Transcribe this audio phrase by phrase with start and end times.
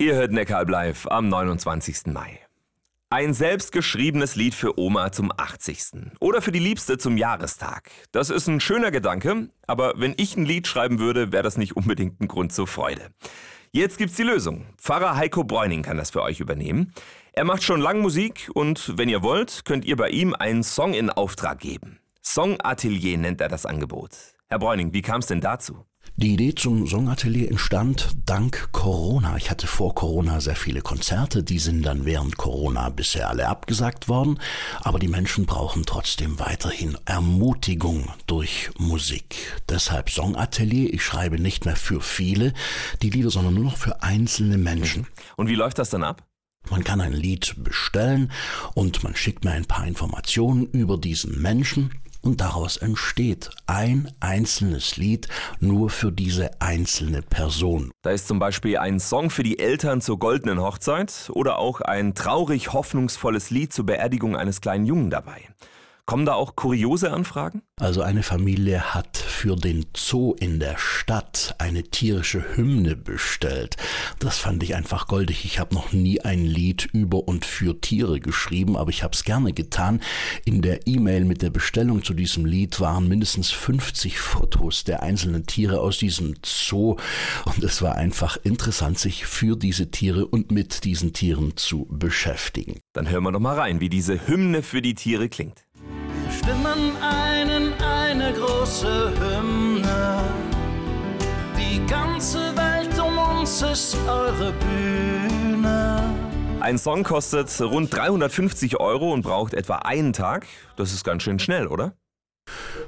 [0.00, 2.06] Ihr hört Neckaralb live am 29.
[2.06, 2.40] Mai.
[3.10, 6.14] Ein selbstgeschriebenes Lied für Oma zum 80.
[6.20, 7.90] Oder für die Liebste zum Jahrestag.
[8.10, 11.76] Das ist ein schöner Gedanke, aber wenn ich ein Lied schreiben würde, wäre das nicht
[11.76, 13.10] unbedingt ein Grund zur Freude.
[13.72, 14.64] Jetzt gibt's die Lösung.
[14.78, 16.94] Pfarrer Heiko Bräuning kann das für euch übernehmen.
[17.34, 20.94] Er macht schon lang Musik und wenn ihr wollt, könnt ihr bei ihm einen Song
[20.94, 21.98] in Auftrag geben.
[22.22, 24.16] Songatelier nennt er das Angebot.
[24.48, 25.84] Herr Bräuning, wie kam es denn dazu?
[26.20, 29.38] Die Idee zum Songatelier entstand dank Corona.
[29.38, 34.06] Ich hatte vor Corona sehr viele Konzerte, die sind dann während Corona bisher alle abgesagt
[34.06, 34.38] worden,
[34.82, 39.34] aber die Menschen brauchen trotzdem weiterhin Ermutigung durch Musik.
[39.70, 42.52] Deshalb Songatelier, ich schreibe nicht mehr für viele
[43.00, 45.06] die Lieder, sondern nur noch für einzelne Menschen.
[45.36, 46.28] Und wie läuft das dann ab?
[46.68, 48.30] Man kann ein Lied bestellen
[48.74, 54.96] und man schickt mir ein paar Informationen über diesen Menschen und daraus entsteht ein einzelnes
[54.96, 55.28] Lied
[55.60, 57.90] nur für diese einzelne Person.
[58.02, 62.14] Da ist zum Beispiel ein Song für die Eltern zur goldenen Hochzeit oder auch ein
[62.14, 65.48] traurig hoffnungsvolles Lied zur Beerdigung eines kleinen Jungen dabei.
[66.10, 67.62] Kommen da auch kuriose Anfragen?
[67.80, 73.76] Also eine Familie hat für den Zoo in der Stadt eine tierische Hymne bestellt.
[74.18, 75.44] Das fand ich einfach goldig.
[75.44, 79.22] Ich habe noch nie ein Lied über und für Tiere geschrieben, aber ich habe es
[79.22, 80.00] gerne getan.
[80.44, 85.46] In der E-Mail mit der Bestellung zu diesem Lied waren mindestens 50 Fotos der einzelnen
[85.46, 86.96] Tiere aus diesem Zoo
[87.44, 92.80] und es war einfach interessant, sich für diese Tiere und mit diesen Tieren zu beschäftigen.
[92.94, 95.64] Dann hören wir noch mal rein, wie diese Hymne für die Tiere klingt
[96.40, 100.22] stimmen einen eine große Hymne.
[101.58, 106.02] Die ganze Welt um uns ist eure Bühne.
[106.60, 110.46] Ein Song kostet rund 350 Euro und braucht etwa einen Tag.
[110.76, 111.94] Das ist ganz schön schnell, oder?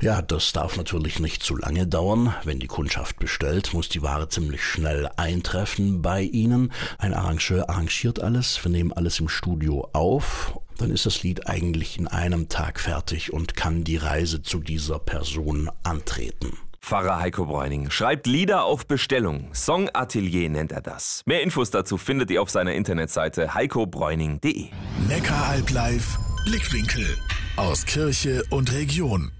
[0.00, 2.34] Ja, das darf natürlich nicht zu lange dauern.
[2.44, 6.72] Wenn die Kundschaft bestellt, muss die Ware ziemlich schnell eintreffen bei Ihnen.
[6.98, 11.98] Ein Arrangeur arrangiert alles, wir nehmen alles im Studio auf dann ist das Lied eigentlich
[11.98, 16.56] in einem Tag fertig und kann die Reise zu dieser Person antreten.
[16.80, 19.48] Pfarrer Heiko Bräuning schreibt Lieder auf Bestellung.
[19.52, 21.22] Songatelier nennt er das.
[21.26, 24.70] Mehr Infos dazu findet ihr auf seiner Internetseite heikobräuning.de.
[25.08, 27.06] Neckaralb live Blickwinkel
[27.56, 29.30] aus Kirche und Region.